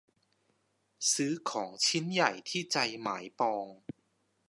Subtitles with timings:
[1.13, 3.65] ซื้อของชิ้นใหญ่ที่ใจหมายปอง